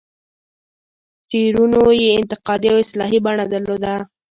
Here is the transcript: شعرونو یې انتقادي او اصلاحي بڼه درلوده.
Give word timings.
شعرونو 1.29 1.81
یې 2.01 2.07
انتقادي 2.19 2.67
او 2.73 2.77
اصلاحي 2.85 3.19
بڼه 3.25 3.45
درلوده. 3.53 3.93